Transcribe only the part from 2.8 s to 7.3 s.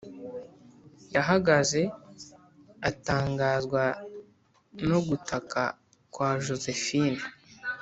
atangazwa no gutaka kwa josephine;